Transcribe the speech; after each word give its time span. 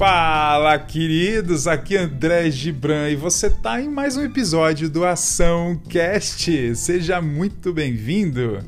Fala, 0.00 0.78
queridos! 0.78 1.66
Aqui 1.66 1.94
é 1.94 2.00
André 2.00 2.50
Gibran 2.50 3.10
e 3.10 3.16
você 3.16 3.48
está 3.48 3.82
em 3.82 3.88
mais 3.90 4.16
um 4.16 4.22
episódio 4.22 4.88
do 4.88 5.04
Ação 5.04 5.78
Cast. 5.90 6.74
Seja 6.74 7.20
muito 7.20 7.70
bem-vindo. 7.70 8.60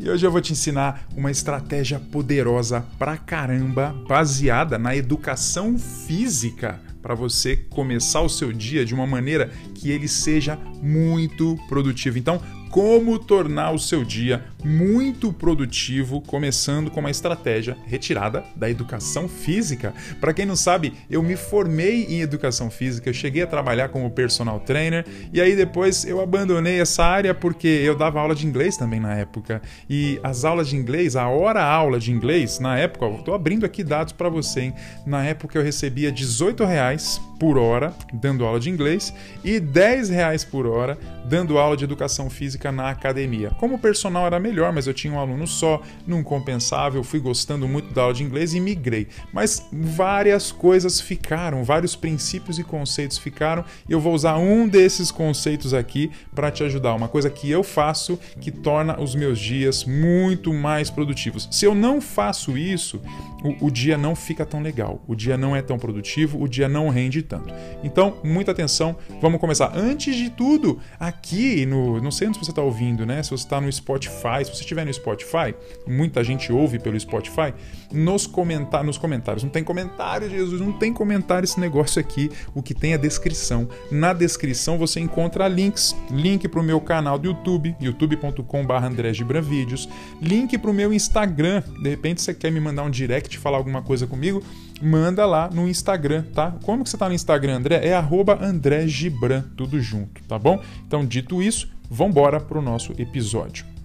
E 0.00 0.10
hoje 0.10 0.26
eu 0.26 0.32
vou 0.32 0.40
te 0.40 0.54
ensinar 0.54 1.06
uma 1.16 1.30
estratégia 1.30 2.00
poderosa 2.00 2.84
pra 2.98 3.16
caramba, 3.16 3.94
baseada 4.08 4.76
na 4.80 4.96
educação 4.96 5.78
física, 5.78 6.80
para 7.00 7.14
você 7.14 7.54
começar 7.54 8.22
o 8.22 8.28
seu 8.28 8.52
dia 8.52 8.84
de 8.84 8.92
uma 8.92 9.06
maneira 9.06 9.52
que 9.76 9.92
ele 9.92 10.08
seja 10.08 10.58
muito 10.82 11.56
produtivo. 11.68 12.18
Então, 12.18 12.42
como 12.68 13.16
tornar 13.16 13.70
o 13.70 13.78
seu 13.78 14.04
dia 14.04 14.44
muito 14.64 15.32
produtivo, 15.32 16.20
começando 16.20 16.90
com 16.90 17.00
uma 17.00 17.10
estratégia 17.10 17.76
retirada 17.86 18.44
da 18.56 18.68
educação 18.68 19.28
física. 19.28 19.94
Para 20.20 20.32
quem 20.32 20.44
não 20.46 20.56
sabe, 20.56 20.94
eu 21.10 21.22
me 21.22 21.36
formei 21.36 22.04
em 22.04 22.20
educação 22.20 22.70
física, 22.70 23.08
eu 23.08 23.14
cheguei 23.14 23.42
a 23.42 23.46
trabalhar 23.46 23.88
como 23.88 24.10
personal 24.10 24.60
trainer 24.60 25.04
e 25.32 25.40
aí 25.40 25.54
depois 25.54 26.04
eu 26.04 26.20
abandonei 26.20 26.80
essa 26.80 27.04
área 27.04 27.34
porque 27.34 27.68
eu 27.68 27.96
dava 27.96 28.20
aula 28.20 28.34
de 28.34 28.46
inglês 28.46 28.76
também 28.76 29.00
na 29.00 29.14
época. 29.14 29.62
E 29.88 30.18
as 30.22 30.44
aulas 30.44 30.68
de 30.68 30.76
inglês, 30.76 31.16
a 31.16 31.28
hora 31.28 31.62
aula 31.62 31.98
de 31.98 32.10
inglês, 32.10 32.58
na 32.58 32.76
época, 32.76 33.06
estou 33.06 33.34
abrindo 33.34 33.64
aqui 33.64 33.84
dados 33.84 34.12
para 34.12 34.28
você, 34.28 34.60
hein? 34.60 34.74
Na 35.06 35.24
época 35.24 35.58
eu 35.58 35.62
recebia 35.62 36.10
18 36.10 36.64
reais 36.64 37.20
por 37.38 37.56
hora 37.56 37.94
dando 38.12 38.44
aula 38.44 38.58
de 38.58 38.68
inglês 38.68 39.14
e 39.44 39.60
10 39.60 40.08
reais 40.10 40.44
por 40.44 40.66
hora 40.66 40.98
dando 41.24 41.58
aula 41.58 41.76
de 41.76 41.84
educação 41.84 42.28
física 42.28 42.72
na 42.72 42.90
academia. 42.90 43.50
Como 43.58 43.76
o 43.76 43.78
personal 43.78 44.26
era 44.26 44.40
melhor, 44.48 44.72
mas 44.72 44.86
eu 44.86 44.94
tinha 44.94 45.12
um 45.12 45.18
aluno 45.18 45.46
só, 45.46 45.82
não 46.06 46.22
compensava, 46.22 46.96
eu 46.96 47.04
fui 47.04 47.20
gostando 47.20 47.68
muito 47.68 47.92
da 47.92 48.02
aula 48.02 48.14
de 48.14 48.24
inglês 48.24 48.54
e 48.54 48.60
migrei. 48.60 49.08
Mas 49.32 49.66
várias 49.72 50.50
coisas 50.50 51.00
ficaram, 51.00 51.62
vários 51.62 51.94
princípios 51.94 52.58
e 52.58 52.64
conceitos 52.64 53.18
ficaram, 53.18 53.64
e 53.88 53.92
eu 53.92 54.00
vou 54.00 54.14
usar 54.14 54.38
um 54.38 54.66
desses 54.66 55.10
conceitos 55.10 55.74
aqui 55.74 56.10
para 56.34 56.50
te 56.50 56.64
ajudar. 56.64 56.94
Uma 56.94 57.08
coisa 57.08 57.30
que 57.30 57.50
eu 57.50 57.62
faço 57.62 58.18
que 58.40 58.50
torna 58.50 59.00
os 59.00 59.14
meus 59.14 59.38
dias 59.38 59.84
muito 59.84 60.52
mais 60.52 60.90
produtivos. 60.90 61.48
Se 61.50 61.64
eu 61.64 61.74
não 61.74 62.00
faço 62.00 62.56
isso, 62.56 63.00
o, 63.42 63.66
o 63.66 63.70
dia 63.70 63.98
não 63.98 64.14
fica 64.16 64.44
tão 64.46 64.60
legal, 64.60 65.02
o 65.06 65.14
dia 65.14 65.36
não 65.36 65.54
é 65.54 65.62
tão 65.62 65.78
produtivo, 65.78 66.42
o 66.42 66.48
dia 66.48 66.68
não 66.68 66.88
rende 66.88 67.22
tanto. 67.22 67.52
Então, 67.82 68.18
muita 68.24 68.52
atenção, 68.52 68.96
vamos 69.20 69.40
começar. 69.40 69.72
Antes 69.76 70.16
de 70.16 70.30
tudo, 70.30 70.78
aqui 70.98 71.66
no. 71.66 72.00
Não 72.00 72.10
sei 72.10 72.28
onde 72.28 72.38
você 72.38 72.50
está 72.50 72.62
ouvindo, 72.62 73.04
né? 73.04 73.22
Se 73.22 73.30
você 73.30 73.44
está 73.44 73.60
no 73.60 73.70
Spotify, 73.70 74.37
se 74.44 74.54
você 74.54 74.60
estiver 74.60 74.84
no 74.84 74.92
Spotify, 74.92 75.54
muita 75.86 76.22
gente 76.22 76.52
ouve 76.52 76.78
pelo 76.78 76.98
Spotify, 76.98 77.54
nos, 77.92 78.26
comentar, 78.26 78.84
nos 78.84 78.98
comentários. 78.98 79.42
Não 79.42 79.50
tem 79.50 79.64
comentário, 79.64 80.28
Jesus, 80.28 80.60
não 80.60 80.72
tem 80.72 80.92
comentário 80.92 81.44
esse 81.44 81.58
negócio 81.58 82.00
aqui. 82.00 82.30
O 82.54 82.62
que 82.62 82.74
tem 82.74 82.92
é 82.92 82.98
descrição. 82.98 83.68
Na 83.90 84.12
descrição 84.12 84.78
você 84.78 85.00
encontra 85.00 85.48
links. 85.48 85.96
Link 86.10 86.46
para 86.48 86.60
o 86.60 86.62
meu 86.62 86.80
canal 86.80 87.18
do 87.18 87.28
YouTube, 87.28 87.74
youtube.com.br 87.80 88.72
André 88.72 89.12
Vídeos. 89.42 89.88
Link 90.20 90.56
para 90.58 90.70
o 90.70 90.74
meu 90.74 90.92
Instagram. 90.92 91.62
De 91.82 91.88
repente 91.90 92.20
você 92.20 92.34
quer 92.34 92.50
me 92.50 92.60
mandar 92.60 92.82
um 92.82 92.90
direct, 92.90 93.38
falar 93.38 93.58
alguma 93.58 93.82
coisa 93.82 94.06
comigo 94.06 94.42
manda 94.80 95.26
lá 95.26 95.50
no 95.52 95.68
Instagram, 95.68 96.24
tá? 96.34 96.52
Como 96.62 96.84
que 96.84 96.90
você 96.90 96.96
tá 96.96 97.08
no 97.08 97.14
Instagram, 97.14 97.56
André? 97.56 97.86
É 97.86 97.94
arroba 97.94 98.38
André 98.40 98.86
Gibran, 98.86 99.44
tudo 99.56 99.80
junto, 99.80 100.22
tá 100.24 100.38
bom? 100.38 100.62
Então, 100.86 101.04
dito 101.04 101.42
isso, 101.42 101.68
vamos 101.90 102.12
embora 102.12 102.40
pro 102.40 102.62
nosso 102.62 102.92
episódio. 102.98 103.77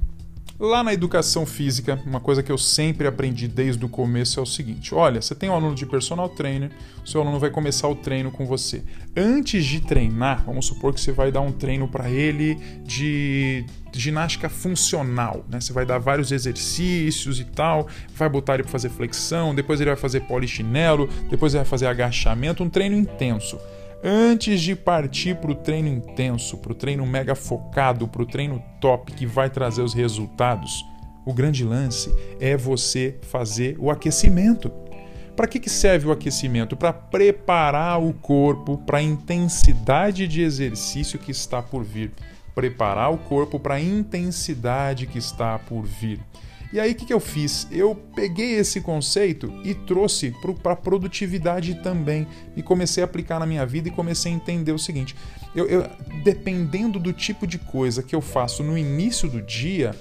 Lá 0.59 0.83
na 0.83 0.93
educação 0.93 1.47
física, 1.47 1.99
uma 2.05 2.19
coisa 2.19 2.43
que 2.43 2.51
eu 2.51 2.59
sempre 2.59 3.07
aprendi 3.07 3.47
desde 3.47 3.83
o 3.83 3.89
começo 3.89 4.39
é 4.39 4.43
o 4.43 4.45
seguinte: 4.45 4.93
olha, 4.93 5.19
você 5.19 5.33
tem 5.33 5.49
um 5.49 5.53
aluno 5.53 5.73
de 5.73 5.85
personal 5.85 6.29
trainer, 6.29 6.69
seu 7.03 7.21
aluno 7.21 7.39
vai 7.39 7.49
começar 7.49 7.87
o 7.87 7.95
treino 7.95 8.29
com 8.31 8.45
você. 8.45 8.83
Antes 9.17 9.65
de 9.65 9.81
treinar, 9.81 10.43
vamos 10.45 10.67
supor 10.67 10.93
que 10.93 11.01
você 11.01 11.11
vai 11.11 11.31
dar 11.31 11.41
um 11.41 11.51
treino 11.51 11.87
para 11.87 12.07
ele 12.07 12.55
de 12.85 13.65
ginástica 13.91 14.47
funcional, 14.47 15.43
né? 15.49 15.59
Você 15.59 15.73
vai 15.73 15.87
dar 15.87 15.97
vários 15.97 16.31
exercícios 16.31 17.39
e 17.39 17.45
tal, 17.45 17.87
vai 18.15 18.29
botar 18.29 18.53
ele 18.53 18.63
para 18.63 18.71
fazer 18.71 18.89
flexão, 18.89 19.55
depois 19.55 19.81
ele 19.81 19.89
vai 19.89 19.99
fazer 19.99 20.21
polichinelo, 20.21 21.09
depois 21.31 21.53
ele 21.53 21.63
vai 21.63 21.69
fazer 21.69 21.87
agachamento, 21.87 22.63
um 22.63 22.69
treino 22.69 22.95
intenso 22.95 23.57
antes 24.03 24.61
de 24.61 24.75
partir 24.75 25.37
para 25.37 25.51
o 25.51 25.55
treino 25.55 25.87
intenso, 25.87 26.57
para 26.57 26.73
o 26.73 26.75
treino 26.75 27.05
mega 27.05 27.35
focado, 27.35 28.07
para 28.07 28.21
o 28.21 28.25
treino 28.25 28.61
top 28.81 29.13
que 29.13 29.25
vai 29.25 29.49
trazer 29.49 29.81
os 29.81 29.93
resultados, 29.93 30.85
o 31.25 31.33
grande 31.33 31.63
lance 31.63 32.13
é 32.39 32.57
você 32.57 33.17
fazer 33.21 33.77
o 33.79 33.89
aquecimento. 33.89 34.69
Para 35.35 35.47
que, 35.47 35.59
que 35.59 35.69
serve 35.69 36.07
o 36.07 36.11
aquecimento? 36.11 36.75
Para 36.75 36.93
preparar 36.93 37.99
o 37.99 38.13
corpo 38.13 38.77
para 38.77 38.99
a 38.99 39.01
intensidade 39.01 40.27
de 40.27 40.41
exercício 40.41 41.17
que 41.17 41.31
está 41.31 41.61
por 41.61 41.83
vir. 41.83 42.11
Preparar 42.53 43.11
o 43.11 43.17
corpo 43.17 43.59
para 43.59 43.75
a 43.75 43.81
intensidade 43.81 45.07
que 45.07 45.17
está 45.17 45.57
por 45.57 45.83
vir. 45.85 46.19
E 46.73 46.79
aí 46.79 46.91
o 46.91 46.95
que, 46.95 47.05
que 47.05 47.13
eu 47.13 47.19
fiz? 47.19 47.67
Eu 47.71 47.93
peguei 48.15 48.55
esse 48.55 48.81
conceito 48.81 49.53
e 49.63 49.75
trouxe 49.75 50.33
para 50.63 50.73
a 50.73 50.75
produtividade 50.75 51.75
também. 51.83 52.27
E 52.55 52.63
comecei 52.63 53.03
a 53.03 53.05
aplicar 53.05 53.39
na 53.39 53.45
minha 53.45 53.63
vida 53.63 53.89
e 53.89 53.91
comecei 53.91 54.31
a 54.31 54.35
entender 54.35 54.71
o 54.71 54.79
seguinte: 54.79 55.15
eu, 55.55 55.67
eu, 55.67 55.87
dependendo 56.23 56.97
do 56.97 57.13
tipo 57.13 57.45
de 57.45 57.59
coisa 57.59 58.01
que 58.01 58.15
eu 58.15 58.21
faço 58.21 58.63
no 58.63 58.75
início 58.75 59.29
do 59.29 59.39
dia, 59.39 59.95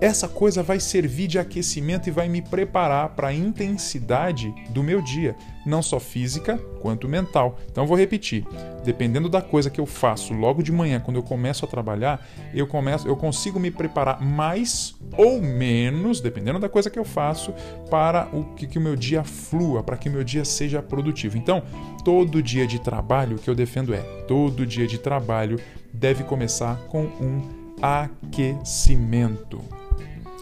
essa 0.00 0.28
coisa 0.28 0.62
vai 0.62 0.78
servir 0.78 1.26
de 1.26 1.38
aquecimento 1.38 2.08
e 2.08 2.12
vai 2.12 2.28
me 2.28 2.42
preparar 2.42 3.10
para 3.10 3.28
a 3.28 3.34
intensidade 3.34 4.54
do 4.70 4.82
meu 4.82 5.00
dia, 5.00 5.34
não 5.64 5.82
só 5.82 5.98
física 5.98 6.58
quanto 6.82 7.08
mental. 7.08 7.58
Então 7.70 7.86
vou 7.86 7.96
repetir, 7.96 8.44
dependendo 8.84 9.28
da 9.28 9.40
coisa 9.40 9.70
que 9.70 9.80
eu 9.80 9.86
faço 9.86 10.34
logo 10.34 10.62
de 10.62 10.70
manhã, 10.70 11.00
quando 11.00 11.16
eu 11.16 11.22
começo 11.22 11.64
a 11.64 11.68
trabalhar, 11.68 12.24
eu 12.52 12.66
começo, 12.66 13.08
eu 13.08 13.16
consigo 13.16 13.58
me 13.58 13.70
preparar 13.70 14.20
mais 14.20 14.94
ou 15.16 15.40
menos, 15.40 16.20
dependendo 16.20 16.58
da 16.58 16.68
coisa 16.68 16.90
que 16.90 16.98
eu 16.98 17.04
faço, 17.04 17.54
para 17.90 18.28
o 18.32 18.44
que, 18.54 18.66
que 18.66 18.78
o 18.78 18.82
meu 18.82 18.96
dia 18.96 19.24
flua, 19.24 19.82
para 19.82 19.96
que 19.96 20.08
o 20.08 20.12
meu 20.12 20.22
dia 20.22 20.44
seja 20.44 20.82
produtivo. 20.82 21.38
Então, 21.38 21.62
todo 22.04 22.42
dia 22.42 22.66
de 22.66 22.78
trabalho, 22.78 23.36
o 23.36 23.38
que 23.38 23.48
eu 23.48 23.54
defendo 23.54 23.94
é, 23.94 24.00
todo 24.28 24.66
dia 24.66 24.86
de 24.86 24.98
trabalho 24.98 25.58
deve 25.92 26.22
começar 26.22 26.76
com 26.88 27.04
um 27.04 27.66
aquecimento. 27.80 29.85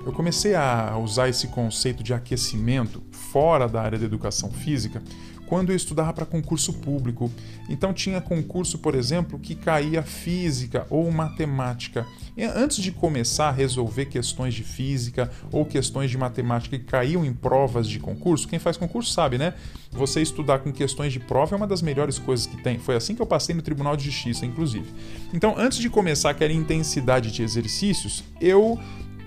Eu 0.05 0.13
comecei 0.13 0.55
a 0.55 0.97
usar 0.99 1.29
esse 1.29 1.49
conceito 1.49 2.03
de 2.03 2.13
aquecimento 2.13 3.03
fora 3.11 3.67
da 3.67 3.81
área 3.81 3.99
da 3.99 4.05
educação 4.05 4.51
física 4.51 5.03
quando 5.47 5.71
eu 5.71 5.77
estudava 5.77 6.13
para 6.13 6.27
concurso 6.27 6.73
público. 6.73 7.31
Então 7.69 7.93
tinha 7.93 8.21
concurso, 8.21 8.79
por 8.79 8.95
exemplo, 8.95 9.39
que 9.39 9.55
caía 9.55 10.03
física 10.03 10.87
ou 10.91 11.11
matemática. 11.11 12.07
E 12.37 12.45
antes 12.45 12.79
de 12.79 12.91
começar 12.91 13.49
a 13.49 13.53
resolver 13.53 14.07
questões 14.07 14.55
de 14.55 14.63
física 14.63 15.31
ou 15.53 15.65
questões 15.65 16.11
de 16.11 16.19
matemática 16.19 16.79
que 16.79 16.85
caíam 16.85 17.25
em 17.25 17.33
provas 17.33 17.89
de 17.89 17.99
concurso, 17.99 18.49
quem 18.49 18.59
faz 18.59 18.77
concurso 18.77 19.13
sabe, 19.13 19.39
né? 19.39 19.55
Você 19.93 20.21
estudar 20.21 20.59
com 20.59 20.73
questões 20.73 21.13
de 21.13 21.21
prova 21.21 21.55
é 21.55 21.57
uma 21.57 21.67
das 21.67 21.81
melhores 21.81 22.19
coisas 22.19 22.47
que 22.47 22.57
tem. 22.57 22.79
Foi 22.79 22.97
assim 22.97 23.15
que 23.15 23.23
eu 23.23 23.27
passei 23.27 23.55
no 23.55 23.63
Tribunal 23.63 23.97
de 23.97 24.05
Justiça, 24.05 24.45
inclusive. 24.45 24.87
Então, 25.33 25.55
antes 25.57 25.79
de 25.79 25.89
começar 25.89 26.31
aquela 26.31 26.53
intensidade 26.53 27.31
de 27.31 27.43
exercícios, 27.43 28.25
eu 28.41 28.79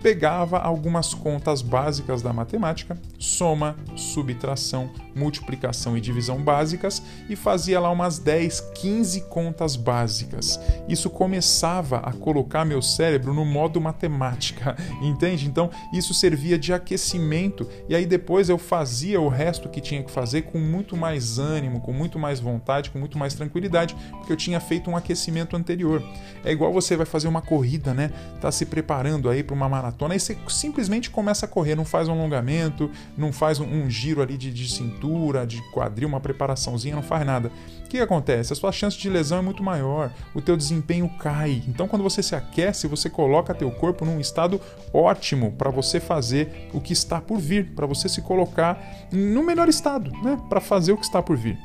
pegava 0.02 0.60
algumas 0.60 1.14
contas 1.14 1.62
básicas 1.62 2.22
da 2.22 2.32
matemática, 2.32 2.98
soma, 3.18 3.76
subtração, 3.96 4.90
multiplicação 5.16 5.98
e 5.98 6.02
divisão 6.02 6.38
básicas 6.38 7.02
e 7.28 7.36
fazia 7.36 7.80
lá 7.80 7.90
umas 7.90 8.20
10, 8.20 8.60
15 8.76 9.22
contas 9.22 9.76
básicas. 9.76 10.60
Isso 10.88 11.10
começava 11.10 11.98
a 11.98 12.14
colocar 12.14 12.64
meu 12.64 12.82
cérebro 12.82 13.34
no 13.34 13.44
modo 13.44 13.82
matemática, 13.82 14.76
entende? 15.02 15.48
Então 15.48 15.70
isso 15.92 16.14
servia 16.14 16.58
de 16.58 16.72
aquecimento 16.72 17.68
e 17.90 17.96
aí 17.96 18.06
depois 18.06 18.50
eu 18.50 18.58
fazia 18.58 19.20
o 19.20 19.28
resto 19.28 19.70
que 19.70 19.82
tinha 19.82 20.04
que 20.04 20.12
fazer 20.12 20.44
com 20.44 20.60
muito 20.60 20.96
mais 20.96 21.40
ânimo, 21.40 21.82
com 21.82 21.92
muito 21.92 22.20
mais 22.20 22.40
vontade, 22.40 22.92
com 22.92 23.00
muito 23.00 23.18
mais 23.18 23.34
tranquilidade, 23.34 23.96
porque 24.12 24.32
eu 24.32 24.38
tinha 24.38 24.60
feito 24.60 24.90
um 24.90 24.96
aquecimento 24.96 25.56
anterior. 25.56 26.04
É 26.46 26.52
igual 26.52 26.72
você 26.72 26.96
vai 26.96 27.06
fazer 27.06 27.28
uma 27.28 27.42
corrida, 27.42 27.94
né? 27.94 28.12
Tá 28.40 28.52
se 28.52 28.66
preparando 28.66 29.30
aí 29.30 29.42
para 29.42 29.56
uma 29.56 29.68
maratona 29.68 29.87
e 30.16 30.20
você 30.20 30.38
simplesmente 30.48 31.10
começa 31.10 31.46
a 31.46 31.50
correr, 31.50 31.76
não 31.76 31.86
faz 31.86 32.08
um 32.08 32.14
alongamento, 32.14 32.90
não 33.18 33.32
faz 33.32 33.60
um, 33.60 33.66
um 33.66 33.90
giro 33.90 34.22
ali 34.22 34.38
de, 34.38 34.52
de 34.52 34.70
cintura 34.70 35.46
de 35.46 35.62
quadril, 35.72 36.08
uma 36.08 36.20
preparaçãozinha, 36.20 36.96
não 36.96 37.04
faz 37.04 37.26
nada. 37.26 37.52
O 37.86 37.90
que 37.90 38.00
acontece? 38.00 38.52
A 38.52 38.56
sua 38.56 38.72
chance 38.72 38.98
de 38.98 39.10
lesão 39.10 39.40
é 39.40 39.42
muito 39.42 39.64
maior, 39.64 40.12
o 40.36 40.42
teu 40.42 40.58
desempenho 40.58 41.10
cai. 41.20 41.64
Então, 41.68 41.88
quando 41.88 42.04
você 42.04 42.22
se 42.22 42.36
aquece, 42.36 42.88
você 42.88 43.10
coloca 43.10 43.54
teu 43.54 43.72
corpo 43.72 44.04
num 44.04 44.20
estado 44.20 44.60
ótimo 44.94 45.54
para 45.54 45.70
você 45.70 46.00
fazer 46.00 46.70
o 46.74 46.82
que 46.82 46.94
está 46.94 47.22
por 47.22 47.40
vir, 47.40 47.74
para 47.74 47.86
você 47.86 48.10
se 48.10 48.22
colocar 48.22 49.08
no 49.12 49.44
melhor 49.44 49.70
estado, 49.70 50.12
né? 50.22 50.38
Para 50.50 50.60
fazer 50.60 50.92
o 50.92 50.98
que 50.98 51.06
está 51.06 51.24
por 51.24 51.38
vir. 51.38 51.58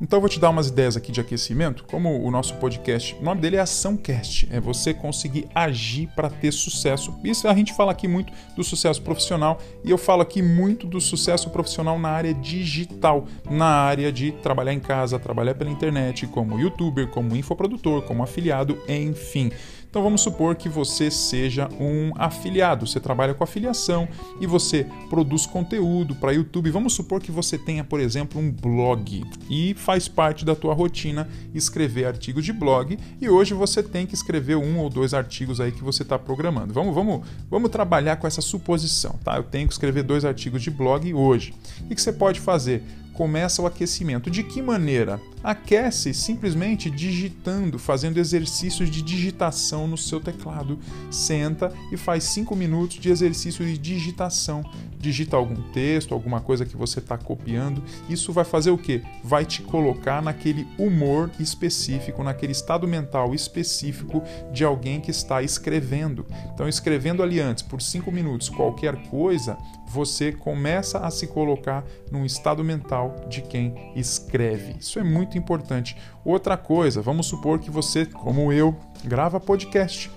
Então 0.00 0.16
eu 0.16 0.20
vou 0.22 0.30
te 0.30 0.40
dar 0.40 0.48
umas 0.48 0.68
ideias 0.68 0.96
aqui 0.96 1.12
de 1.12 1.20
aquecimento, 1.20 1.84
como 1.84 2.24
o 2.24 2.30
nosso 2.30 2.54
podcast, 2.54 3.14
o 3.20 3.22
nome 3.22 3.42
dele 3.42 3.56
é 3.56 3.60
Açãocast, 3.60 4.48
é 4.50 4.58
você 4.58 4.94
conseguir 4.94 5.46
agir 5.54 6.08
para 6.16 6.30
ter 6.30 6.52
sucesso. 6.52 7.14
Isso 7.22 7.46
a 7.46 7.54
gente 7.54 7.74
fala 7.74 7.92
aqui 7.92 8.08
muito 8.08 8.32
do 8.56 8.64
sucesso 8.64 9.02
profissional 9.02 9.58
e 9.84 9.90
eu 9.90 9.98
falo 9.98 10.22
aqui 10.22 10.40
muito 10.40 10.86
do 10.86 11.02
sucesso 11.02 11.50
profissional 11.50 11.98
na 11.98 12.08
área 12.08 12.32
digital, 12.32 13.26
na 13.48 13.66
área 13.66 14.10
de 14.10 14.32
trabalhar 14.32 14.72
em 14.72 14.80
casa, 14.80 15.18
trabalhar 15.18 15.54
pela 15.54 15.70
internet, 15.70 16.26
como 16.26 16.58
youtuber, 16.58 17.06
como 17.08 17.36
infoprodutor, 17.36 18.00
como 18.02 18.22
afiliado, 18.22 18.78
enfim. 18.88 19.52
Então 19.90 20.04
vamos 20.04 20.20
supor 20.20 20.54
que 20.54 20.68
você 20.68 21.10
seja 21.10 21.68
um 21.80 22.12
afiliado, 22.14 22.86
você 22.86 23.00
trabalha 23.00 23.34
com 23.34 23.42
afiliação 23.42 24.08
e 24.40 24.46
você 24.46 24.86
produz 25.08 25.46
conteúdo 25.46 26.14
para 26.14 26.30
YouTube. 26.30 26.70
Vamos 26.70 26.92
supor 26.92 27.20
que 27.20 27.32
você 27.32 27.58
tenha, 27.58 27.82
por 27.82 27.98
exemplo, 27.98 28.40
um 28.40 28.52
blog 28.52 29.24
e 29.50 29.74
faz 29.74 30.06
parte 30.06 30.44
da 30.44 30.54
tua 30.54 30.74
rotina 30.74 31.28
escrever 31.52 32.04
artigos 32.04 32.44
de 32.44 32.52
blog 32.52 32.96
e 33.20 33.28
hoje 33.28 33.52
você 33.52 33.82
tem 33.82 34.06
que 34.06 34.14
escrever 34.14 34.54
um 34.54 34.78
ou 34.78 34.88
dois 34.88 35.12
artigos 35.12 35.60
aí 35.60 35.72
que 35.72 35.82
você 35.82 36.04
está 36.04 36.16
programando. 36.16 36.72
Vamos, 36.72 36.94
vamos, 36.94 37.26
vamos 37.50 37.68
trabalhar 37.68 38.14
com 38.14 38.28
essa 38.28 38.40
suposição, 38.40 39.18
tá? 39.24 39.38
Eu 39.38 39.42
tenho 39.42 39.66
que 39.66 39.74
escrever 39.74 40.04
dois 40.04 40.24
artigos 40.24 40.62
de 40.62 40.70
blog 40.70 41.12
hoje. 41.12 41.52
O 41.82 41.88
que 41.92 42.00
você 42.00 42.12
pode 42.12 42.38
fazer? 42.38 42.84
Começa 43.20 43.60
o 43.60 43.66
aquecimento. 43.66 44.30
De 44.30 44.42
que 44.42 44.62
maneira? 44.62 45.20
Aquece 45.44 46.14
simplesmente 46.14 46.90
digitando, 46.90 47.78
fazendo 47.78 48.16
exercícios 48.16 48.90
de 48.90 49.02
digitação 49.02 49.86
no 49.86 49.98
seu 49.98 50.20
teclado. 50.20 50.78
Senta 51.10 51.70
e 51.92 51.98
faz 51.98 52.24
5 52.24 52.56
minutos 52.56 52.98
de 52.98 53.10
exercício 53.10 53.62
de 53.62 53.76
digitação. 53.76 54.64
Digita 54.98 55.36
algum 55.36 55.60
texto, 55.70 56.14
alguma 56.14 56.40
coisa 56.40 56.64
que 56.64 56.78
você 56.78 56.98
está 56.98 57.18
copiando. 57.18 57.82
Isso 58.08 58.32
vai 58.32 58.44
fazer 58.44 58.70
o 58.70 58.78
quê? 58.78 59.02
Vai 59.22 59.44
te 59.44 59.60
colocar 59.60 60.22
naquele 60.22 60.66
humor 60.78 61.30
específico, 61.38 62.22
naquele 62.22 62.52
estado 62.52 62.88
mental 62.88 63.34
específico 63.34 64.22
de 64.50 64.64
alguém 64.64 64.98
que 64.98 65.10
está 65.10 65.42
escrevendo. 65.42 66.24
Então, 66.54 66.66
escrevendo 66.66 67.22
ali 67.22 67.38
antes, 67.38 67.62
por 67.62 67.82
5 67.82 68.10
minutos, 68.10 68.48
qualquer 68.48 68.96
coisa, 69.08 69.58
você 69.92 70.30
começa 70.30 70.98
a 71.00 71.10
se 71.10 71.26
colocar 71.26 71.84
num 72.12 72.24
estado 72.24 72.62
mental 72.62 73.16
de 73.28 73.42
quem 73.42 73.92
escreve. 73.96 74.76
Isso 74.78 75.00
é 75.00 75.02
muito 75.02 75.36
importante. 75.36 75.96
Outra 76.24 76.56
coisa, 76.56 77.02
vamos 77.02 77.26
supor 77.26 77.58
que 77.58 77.70
você, 77.70 78.06
como 78.06 78.52
eu, 78.52 78.76
grava 79.04 79.40
podcast 79.40 80.08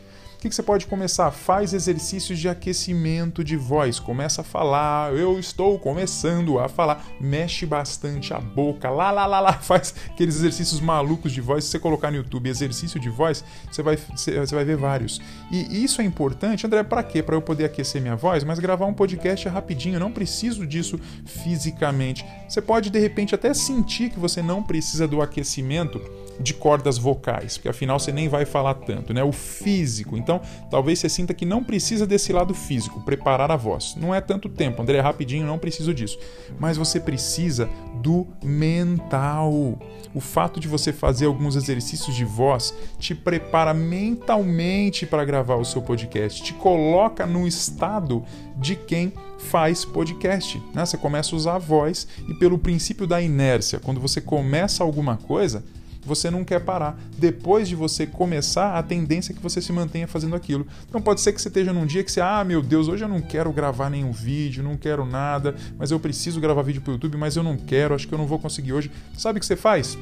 que, 0.44 0.50
que 0.50 0.56
você 0.56 0.64
pode 0.64 0.88
começar? 0.88 1.32
Faz 1.32 1.74
exercícios 1.74 2.38
de 2.38 2.50
aquecimento 2.50 3.44
de 3.46 3.56
voz. 3.56 3.98
Começa 3.98 4.42
a 4.42 4.44
falar, 4.44 5.14
eu 5.14 5.40
estou 5.40 5.80
começando 5.80 6.60
a 6.60 6.68
falar. 6.68 7.06
Mexe 7.20 7.66
bastante 7.66 8.34
a 8.34 8.42
boca, 8.42 8.90
lá, 8.90 9.10
lá, 9.10 9.26
lá, 9.26 9.40
lá. 9.40 9.54
Faz 9.64 9.96
aqueles 10.10 10.36
exercícios 10.36 10.82
malucos 10.82 11.32
de 11.32 11.40
voz. 11.40 11.64
Se 11.64 11.72
você 11.72 11.80
colocar 11.80 12.12
no 12.12 12.18
YouTube 12.18 12.50
exercício 12.50 13.00
de 13.00 13.10
voz, 13.10 13.44
você 13.72 13.82
vai, 13.82 13.96
você 13.96 14.46
vai 14.54 14.66
ver 14.66 14.76
vários. 14.76 15.22
E 15.50 15.82
isso 15.82 16.02
é 16.02 16.04
importante, 16.04 16.68
André, 16.68 16.84
para 16.84 17.04
quê? 17.04 17.24
Para 17.24 17.36
eu 17.36 17.42
poder 17.42 17.64
aquecer 17.64 18.02
minha 18.02 18.16
voz, 18.18 18.44
mas 18.44 18.60
gravar 18.60 18.86
um 18.86 18.94
podcast 18.94 19.48
é 19.48 19.52
rapidinho. 19.52 19.96
Eu 19.96 20.02
não 20.02 20.12
preciso 20.12 20.68
disso 20.68 21.00
fisicamente. 21.26 22.26
Você 22.50 22.62
pode, 22.62 22.90
de 22.90 23.00
repente, 23.00 23.34
até 23.34 23.54
sentir 23.54 24.10
que 24.10 24.20
você 24.20 24.42
não 24.42 24.62
precisa 24.62 25.08
do 25.08 25.22
aquecimento 25.22 26.02
de 26.40 26.54
cordas 26.54 26.98
vocais, 26.98 27.58
porque 27.58 27.70
afinal 27.70 28.00
você 28.00 28.12
nem 28.12 28.28
vai 28.28 28.46
falar 28.46 28.74
tanto, 28.74 29.14
né? 29.14 29.24
O 29.24 29.32
físico. 29.32 30.18
Então, 30.18 30.33
talvez 30.70 31.00
você 31.00 31.10
sinta 31.10 31.34
que 31.34 31.46
não 31.46 31.64
precisa 31.64 32.06
desse 32.06 32.32
lado 32.32 32.54
físico, 32.54 33.02
preparar 33.02 33.52
a 33.52 33.56
voz. 33.56 33.96
Não 33.96 34.14
é 34.14 34.22
tanto 34.22 34.50
tempo, 34.50 34.82
André, 34.82 35.00
rapidinho, 35.00 35.46
não 35.46 35.58
preciso 35.58 35.94
disso. 35.94 36.18
Mas 36.60 36.78
você 36.78 37.00
precisa 37.00 37.70
do 38.02 38.28
mental. 38.44 39.80
O 40.14 40.20
fato 40.20 40.60
de 40.60 40.68
você 40.68 40.94
fazer 40.94 41.26
alguns 41.26 41.56
exercícios 41.56 42.16
de 42.16 42.24
voz 42.24 42.74
te 43.00 43.16
prepara 43.16 43.74
mentalmente 43.74 45.06
para 45.06 45.26
gravar 45.26 45.56
o 45.56 45.66
seu 45.66 45.82
podcast, 45.82 46.44
te 46.44 46.54
coloca 46.54 47.26
no 47.26 47.48
estado 47.48 48.24
de 48.58 48.76
quem 48.76 49.12
faz 49.40 49.84
podcast. 49.84 50.62
Né? 50.74 50.86
Você 50.86 50.98
começa 50.98 51.36
a 51.36 51.38
usar 51.38 51.56
a 51.56 51.60
voz 51.60 52.08
e, 52.28 52.34
pelo 52.36 52.58
princípio 52.58 53.08
da 53.08 53.22
inércia, 53.22 53.80
quando 53.80 54.00
você 54.00 54.22
começa 54.22 54.84
alguma 54.84 55.18
coisa, 55.18 55.64
você 56.06 56.30
não 56.30 56.44
quer 56.44 56.60
parar. 56.60 56.98
Depois 57.18 57.68
de 57.68 57.76
você 57.76 58.06
começar, 58.06 58.78
a 58.78 58.84
tendência 58.84 59.32
é 59.32 59.36
que 59.36 59.42
você 59.42 59.62
se 59.62 59.72
mantenha 59.72 60.08
fazendo 60.08 60.36
aquilo. 60.36 60.66
Então 60.88 61.02
pode 61.02 61.22
ser 61.22 61.34
que 61.34 61.42
você 61.42 61.48
esteja 61.48 61.74
num 61.74 61.86
dia 61.86 62.04
que 62.04 62.12
você, 62.12 62.22
ah, 62.22 62.44
meu 62.44 62.62
Deus, 62.62 62.88
hoje 62.88 63.04
eu 63.04 63.10
não 63.10 63.22
quero 63.22 63.52
gravar 63.52 63.90
nenhum 63.90 64.12
vídeo, 64.12 64.64
não 64.64 64.78
quero 64.78 65.06
nada, 65.06 65.56
mas 65.78 65.92
eu 65.92 66.00
preciso 66.00 66.40
gravar 66.40 66.62
vídeo 66.62 66.82
para 66.82 66.92
o 66.92 66.94
YouTube, 66.94 67.18
mas 67.18 67.36
eu 67.36 67.44
não 67.44 67.58
quero, 67.58 67.96
acho 67.96 68.08
que 68.08 68.14
eu 68.14 68.18
não 68.18 68.28
vou 68.28 68.40
conseguir 68.40 68.74
hoje. 68.74 68.92
Sabe 69.18 69.38
o 69.38 69.40
que 69.40 69.46
você 69.46 69.56
faz? 69.56 69.98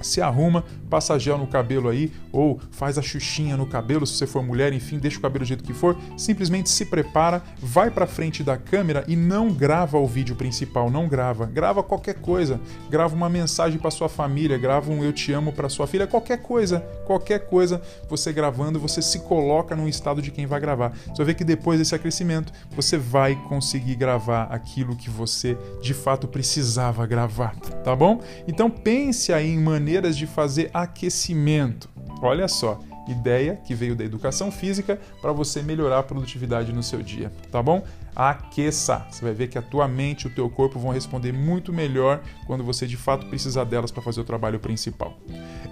Se 0.00 0.20
arruma, 0.20 0.64
passa 0.88 1.18
gel 1.18 1.38
no 1.38 1.46
cabelo 1.46 1.88
aí, 1.88 2.12
ou 2.32 2.60
faz 2.70 2.98
a 2.98 3.02
xuxinha 3.02 3.56
no 3.56 3.66
cabelo, 3.66 4.06
se 4.06 4.14
você 4.14 4.26
for 4.26 4.42
mulher, 4.42 4.72
enfim, 4.72 4.98
deixa 4.98 5.18
o 5.18 5.20
cabelo 5.20 5.44
do 5.44 5.48
jeito 5.48 5.64
que 5.64 5.72
for, 5.72 5.96
simplesmente 6.16 6.70
se 6.70 6.86
prepara, 6.86 7.42
vai 7.58 7.90
para 7.90 8.06
frente 8.06 8.42
da 8.42 8.56
câmera 8.56 9.04
e 9.08 9.16
não 9.16 9.50
grava 9.52 9.98
o 9.98 10.06
vídeo 10.06 10.36
principal, 10.36 10.90
não 10.90 11.08
grava, 11.08 11.46
grava 11.46 11.82
qualquer 11.82 12.14
coisa, 12.14 12.60
grava 12.88 13.14
uma 13.14 13.28
mensagem 13.28 13.78
para 13.78 13.90
sua 13.90 14.08
família, 14.08 14.58
grava 14.58 14.90
um 14.90 15.02
eu 15.02 15.12
te 15.12 15.32
amo 15.32 15.52
para 15.52 15.68
sua 15.68 15.86
filha, 15.86 16.06
qualquer 16.06 16.38
coisa, 16.38 16.80
qualquer 17.06 17.46
coisa, 17.46 17.80
você 18.08 18.32
gravando, 18.32 18.78
você 18.78 19.02
se 19.02 19.20
coloca 19.20 19.74
num 19.74 19.88
estado 19.88 20.22
de 20.22 20.30
quem 20.30 20.46
vai 20.46 20.60
gravar. 20.60 20.92
Você 21.06 21.16
vai 21.16 21.26
ver 21.26 21.34
que 21.34 21.44
depois 21.44 21.78
desse 21.78 21.94
aquecimento, 21.94 22.52
você 22.70 22.96
vai 22.96 23.34
conseguir 23.48 23.94
gravar 23.94 24.44
aquilo 24.44 24.96
que 24.96 25.10
você 25.10 25.56
de 25.82 25.94
fato 25.94 26.28
precisava 26.28 27.06
gravar, 27.06 27.54
tá 27.84 27.94
bom? 27.94 28.20
Então 28.46 28.70
pense 28.70 29.32
aí 29.32 29.48
em 29.48 29.58
maneiras 29.58 29.87
maneiras 29.88 30.16
de 30.18 30.26
fazer 30.26 30.70
aquecimento. 30.74 31.88
Olha 32.20 32.46
só, 32.46 32.78
ideia 33.08 33.56
que 33.64 33.74
veio 33.74 33.96
da 33.96 34.04
educação 34.04 34.52
física 34.52 35.00
para 35.22 35.32
você 35.32 35.62
melhorar 35.62 36.00
a 36.00 36.02
produtividade 36.02 36.74
no 36.74 36.82
seu 36.82 37.02
dia, 37.02 37.32
tá 37.50 37.62
bom? 37.62 37.82
Aqueça. 38.14 39.06
Você 39.10 39.24
vai 39.24 39.32
ver 39.32 39.48
que 39.48 39.56
a 39.56 39.62
tua 39.62 39.88
mente 39.88 40.24
e 40.24 40.26
o 40.26 40.30
teu 40.30 40.50
corpo 40.50 40.78
vão 40.78 40.90
responder 40.90 41.32
muito 41.32 41.72
melhor 41.72 42.20
quando 42.46 42.62
você 42.62 42.86
de 42.86 42.98
fato 42.98 43.26
precisar 43.26 43.64
delas 43.64 43.90
para 43.90 44.02
fazer 44.02 44.20
o 44.20 44.24
trabalho 44.24 44.60
principal. 44.60 45.16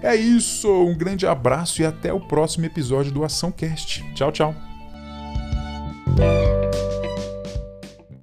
É 0.01 0.15
isso, 0.15 0.67
um 0.67 0.97
grande 0.97 1.27
abraço 1.27 1.83
e 1.83 1.85
até 1.85 2.11
o 2.11 2.19
próximo 2.19 2.65
episódio 2.65 3.11
do 3.11 3.23
Ação 3.23 3.51
Cast. 3.51 4.03
Tchau, 4.15 4.31
tchau. 4.31 4.55